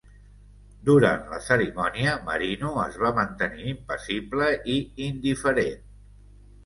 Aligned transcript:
Durant 0.87 1.27
la 1.33 1.39
cerimònia, 1.47 2.15
Merino 2.29 2.71
es 2.85 2.97
va 3.03 3.13
mantenir 3.21 3.69
impassible 3.75 4.49
i 4.77 4.83
indiferent. 5.13 5.85